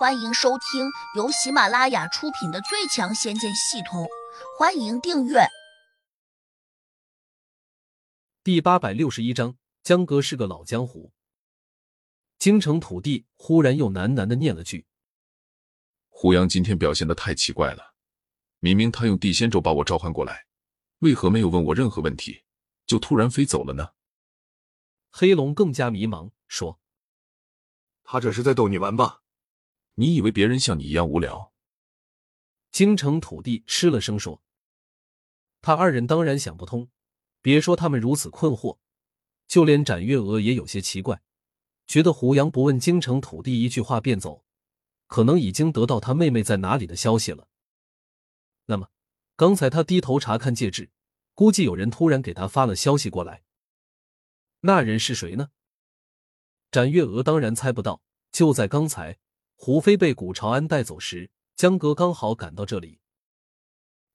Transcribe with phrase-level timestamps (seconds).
[0.00, 4.04] 欢迎收听由喜马拉雅出品的《最强仙剑系统》，
[4.58, 5.40] 欢迎订阅。
[8.42, 11.12] 第八百六十一章，江哥是个老江湖。
[12.38, 14.86] 京城土地忽然又喃喃的念了句
[16.08, 17.92] ：“胡杨今天表现的太奇怪了，
[18.60, 20.46] 明明他用地仙咒把我召唤过来，
[21.00, 22.42] 为何没有问我任何问题，
[22.86, 23.90] 就突然飞走了呢？”
[25.12, 26.80] 黑龙更加迷茫，说
[28.02, 29.18] ：“他这是在逗你玩吧？”
[29.94, 31.52] 你以为别人像你一样无聊？
[32.70, 34.42] 京城土地失了声说
[35.60, 36.88] ：“他二人当然想不通，
[37.42, 38.78] 别说他们如此困惑，
[39.48, 41.20] 就连展月娥也有些奇怪，
[41.86, 44.44] 觉得胡杨不问京城土地一句话便走，
[45.08, 47.48] 可能已经得到他妹妹在哪里的消息了。
[48.66, 48.88] 那么，
[49.34, 50.90] 刚才他低头查看戒指，
[51.34, 53.42] 估计有人突然给他发了消息过来。
[54.60, 55.50] 那人是谁呢？
[56.70, 59.18] 展月娥当然猜不到，就在刚才。”
[59.62, 62.98] 胡飞被古朝安带走时，江格刚好赶到这里。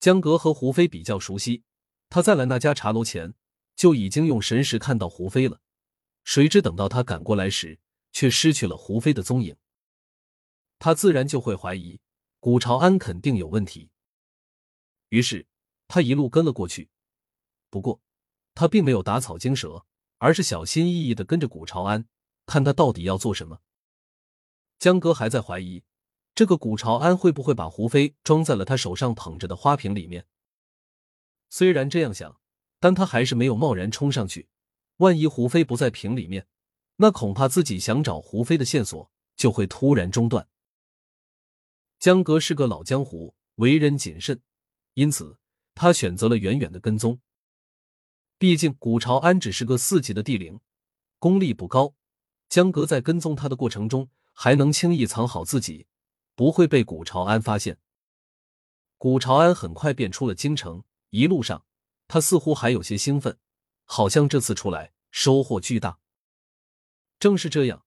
[0.00, 1.62] 江格和胡飞比较熟悉，
[2.08, 3.34] 他在来那家茶楼前
[3.76, 5.60] 就已经用神识看到胡飞了。
[6.24, 7.78] 谁知等到他赶过来时，
[8.10, 9.54] 却失去了胡飞的踪影。
[10.80, 12.00] 他自然就会怀疑
[12.40, 13.90] 古朝安肯定有问题。
[15.10, 15.46] 于是
[15.86, 16.90] 他一路跟了过去。
[17.70, 18.00] 不过
[18.56, 22.08] 他并没有打草惊蛇，而是小心翼翼的跟着古朝安，
[22.44, 23.60] 看他到底要做什么。
[24.78, 25.82] 江哥还在怀疑，
[26.36, 30.26] 这个古朝安会不会把胡飞装在了他手上捧着的花瓶里面。
[31.50, 32.40] 虽然这样想，
[32.78, 34.48] 但他还是没有贸然冲上去。
[34.98, 36.46] 万一胡飞不在瓶里面，
[36.96, 40.48] 那恐怕自己想找胡飞的线索就会突然中断。
[41.98, 44.40] 江哥是个老江湖，为人谨慎，
[44.94, 45.38] 因此
[45.74, 47.20] 他选择了远远的跟踪。
[48.38, 50.60] 毕竟古朝安只是个四级的地灵，
[51.18, 51.94] 功力不高。
[52.48, 54.08] 江哥在跟踪他的过程中。
[54.40, 55.88] 还能轻易藏好自己，
[56.36, 57.76] 不会被古朝安发现。
[58.96, 61.64] 古朝安很快便出了京城，一路上
[62.06, 63.36] 他似乎还有些兴奋，
[63.84, 65.98] 好像这次出来收获巨大。
[67.18, 67.84] 正是这样，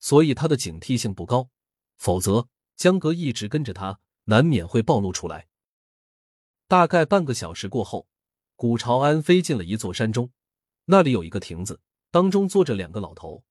[0.00, 1.50] 所以他的警惕性不高，
[1.94, 5.46] 否则江哥一直跟着他，难免会暴露出来。
[6.66, 8.08] 大概半个小时过后，
[8.56, 10.32] 古朝安飞进了一座山中，
[10.86, 11.80] 那里有一个亭子，
[12.10, 13.44] 当中坐着两个老头。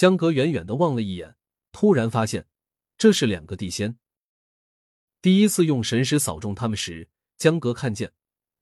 [0.00, 1.36] 江格远远的望了一眼，
[1.72, 2.46] 突然发现
[2.96, 3.98] 这是两个地仙。
[5.20, 8.14] 第一次用神识扫中他们时，江格看见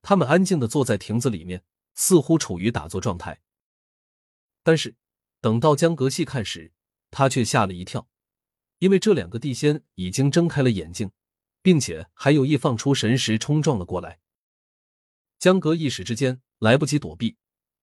[0.02, 1.62] 他们安静的坐在亭子里面，
[1.94, 3.40] 似乎处于打坐状态。
[4.64, 4.96] 但是
[5.40, 6.72] 等到江格细看时，
[7.12, 8.08] 他却吓了一跳，
[8.80, 11.12] 因为这两个地仙已经睁开了眼睛，
[11.62, 14.18] 并且还有意放出神识冲撞了过来。
[15.38, 17.36] 江格一时之间来不及躲避，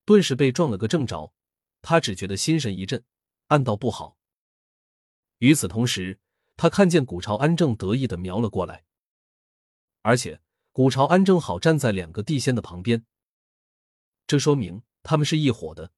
[0.04, 1.32] 顿时被撞了个正着。
[1.80, 3.02] 他只觉得心神一震。
[3.48, 4.16] 暗道不好。
[5.38, 6.18] 与此同时，
[6.56, 8.84] 他看见古朝安正得意的瞄了过来，
[10.02, 10.40] 而且
[10.72, 13.04] 古朝安正好站在两个地仙的旁边，
[14.26, 15.92] 这说明他们是一伙的。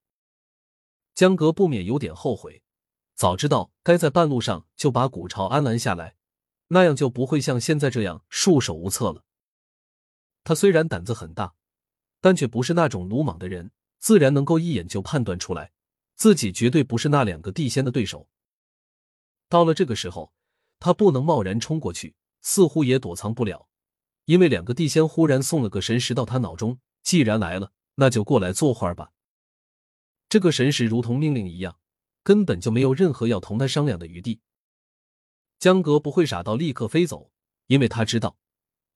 [1.15, 2.63] 江格不免有点后悔，
[3.15, 6.17] 早知道该在半路上就把古朝安拦下来，
[6.69, 9.25] 那样就不会像现在这样束手无策了。
[10.45, 11.55] 他虽然胆子很大，
[12.21, 15.73] 但却不是那种鲁莽的人，自然能够一眼就判断出来。
[16.19, 18.29] 自己绝对不是那两个地仙的对手。
[19.49, 20.35] 到了这个时候，
[20.81, 23.69] 他不能贸然冲过去，似乎也躲藏不了，
[24.25, 29.13] 因为两个地仙忽然送了个神识到他脑中，既然来了，那就过来坐会儿吧。
[30.29, 31.79] 这个神识如同命令一样，
[32.25, 34.41] 根本就没有任何要同他商量的余地。
[35.61, 37.31] 江格不会傻到立刻飞走，
[37.69, 38.37] 因为他知道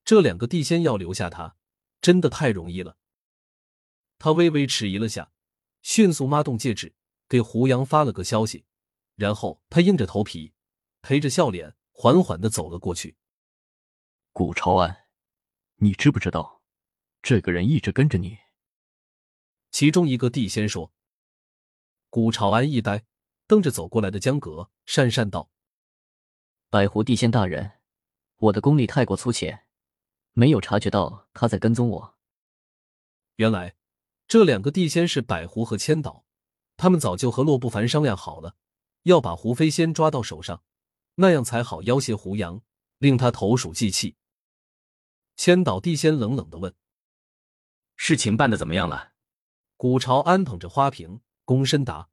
[0.04, 1.54] 这两个地仙要留下他，
[2.00, 2.96] 真的太容易了。
[4.18, 5.30] 他微微迟疑了下，
[5.82, 6.92] 迅速抹动戒指。
[7.32, 8.66] 给胡杨发了个消息，
[9.15, 10.53] 然后他硬着头皮，
[11.00, 13.16] 陪着笑脸，缓缓的走了过去。
[14.32, 15.06] 古朝安，
[15.76, 16.60] 你知不知道，
[17.22, 18.37] 这个人一直跟着你？
[19.70, 20.93] 其中一个地仙说。
[22.10, 23.06] 古朝安一呆，
[23.47, 25.50] 瞪着走过来的江格，讪讪道
[26.69, 27.81] ：“百狐地仙大人，
[28.37, 29.64] 我的功力太过粗浅，
[30.35, 32.19] 没有察觉到他在跟踪我。”
[33.37, 33.75] 原来，
[34.28, 36.26] 这两个地仙是百狐和千岛。
[36.82, 38.56] 他们早就和洛不凡商量好了，
[39.05, 40.64] 要把胡飞先抓到手上，
[41.14, 42.61] 那样才好要挟胡杨，
[42.99, 44.17] 令他投鼠忌器。
[45.37, 46.75] 千岛地仙冷冷的问
[47.94, 49.12] ：“事情办的怎么样了？”
[49.79, 52.11] 古朝安捧着花瓶，躬身答：“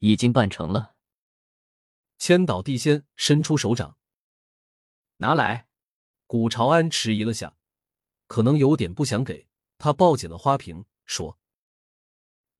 [0.00, 0.94] 已经办成了。”
[2.16, 3.98] 千岛地仙伸出手掌，
[5.18, 5.68] 拿来。
[6.26, 7.54] 古朝安迟疑了下，
[8.26, 9.46] 可能有点不想给
[9.76, 11.38] 他，抱紧了花瓶，说。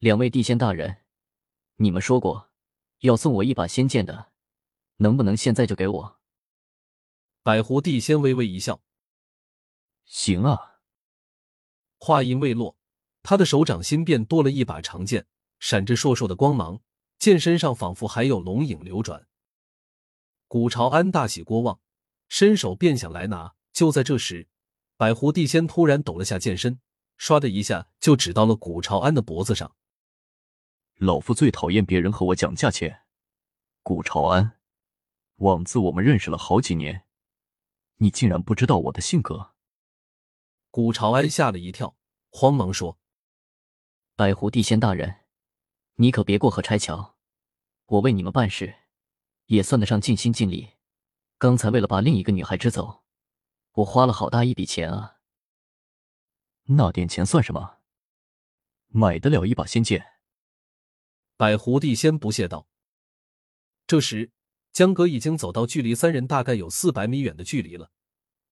[0.02, 0.96] 两位地仙大人，
[1.76, 2.50] 你们说过
[3.02, 4.32] 要送我一把仙剑的，
[4.96, 6.18] 能不能现在就给我？
[7.44, 8.82] 百狐地仙微微一笑，
[10.04, 10.80] 行啊。
[11.98, 12.76] 话音未落，
[13.22, 15.28] 他的手掌心便多了一把长剑，
[15.60, 16.80] 闪着烁烁的光芒，
[17.20, 19.28] 剑身上仿佛还有龙影流转。
[20.48, 21.78] 古朝安大喜过望，
[22.28, 23.54] 伸手便想来拿。
[23.72, 24.48] 就在这时，
[24.96, 26.80] 百狐地仙突然抖了下剑身，
[27.16, 29.76] 唰的一下就指到了古朝安的脖子上。
[31.02, 33.02] 老夫最讨厌别人和我讲价钱。
[33.82, 34.60] 古朝安，
[35.38, 37.06] 枉自我们认识了好几年，
[37.96, 39.50] 你竟然不知道我的性格。
[40.70, 41.96] 古朝安吓了一跳，
[42.30, 43.00] 慌忙说
[44.14, 45.22] ：“白狐地仙大人，
[45.96, 47.16] 你可别过河拆桥，
[47.86, 48.72] 我为你们办事，
[49.46, 50.74] 也算得上尽心尽力。
[51.36, 53.02] 刚才为了把另一个女孩支走，
[53.72, 55.16] 我花了好大一笔钱啊。
[56.66, 57.78] 那点钱算什么？
[58.86, 60.10] 买得了一把仙剑。”
[61.42, 62.68] 百狐帝仙不屑道。
[63.88, 64.30] 这时，
[64.72, 67.90] 江哥已经走到距离三人大概有四百米远的距离了。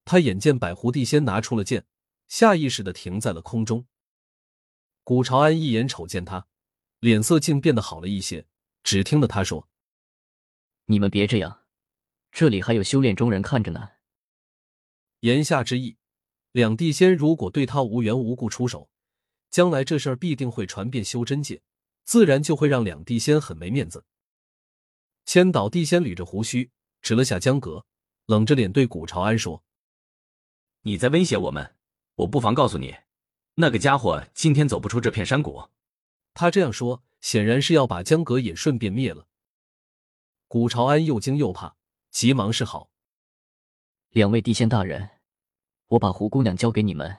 [0.05, 1.87] 他眼见百狐帝仙拿出了剑，
[2.27, 3.87] 下意识的停在了空中。
[5.05, 6.49] 古朝安一眼瞅见他，
[6.99, 8.49] 脸色竟变得好了一些。
[8.83, 9.69] 只听得他说
[10.87, 11.63] ：“你们别这样，
[12.33, 13.91] 这里还有修炼中人看着呢。”
[15.21, 15.97] 言下之意，
[16.51, 18.91] 两地仙如果对他无缘无故出手，
[19.49, 21.63] 将来这事儿必定会传遍修真界，
[22.05, 24.05] 自然就会让两地仙很没面子。
[25.25, 26.71] 千岛地仙捋着胡须，
[27.01, 27.87] 指了下江阁，
[28.27, 29.63] 冷着脸对古朝安说
[30.83, 31.77] ：“你在威胁我们？
[32.17, 32.97] 我不妨告诉你，
[33.55, 35.69] 那个家伙今天走不出这片山谷。”
[36.35, 39.27] 他这样说，显然是要把江阁也顺便灭了。
[40.49, 41.77] 古朝安又惊又怕，
[42.11, 42.91] 急忙示好
[44.11, 45.11] ：“两位地仙大人，
[45.89, 47.19] 我把胡姑娘交给你们，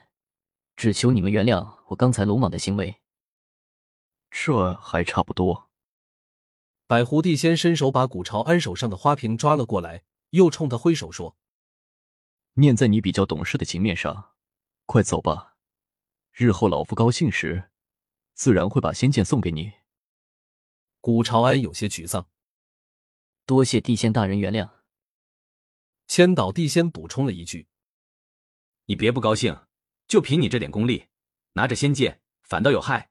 [0.76, 3.01] 只求你们原谅我刚才鲁莽的行为。
[4.32, 5.70] 这还差不多。”
[6.88, 11.36] 百狐帝仙伸手把古朝安手上的花瓶抓了过来，又冲他挥手说
[12.54, 14.32] ：“念在你比较懂事的情面上，
[14.86, 15.56] 快走吧。
[16.32, 17.70] 日后老夫高兴时，
[18.34, 19.72] 自然会把仙剑送给你。”
[21.00, 22.28] 古朝安有些沮丧
[23.46, 24.68] ：“多谢地仙大人原谅。”
[26.08, 27.68] 千岛地仙补充了一句
[28.86, 29.66] ：“你别不高兴，
[30.06, 31.06] 就凭你这点功力，
[31.52, 33.10] 拿着仙剑反倒有害。”